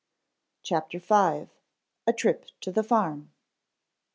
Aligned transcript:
CHAPTER 0.63 0.97
V. 0.97 1.05
_A 1.13 1.47
Trip 2.17 2.47
to 2.61 2.71
the 2.71 2.81
Farm. 2.81 3.31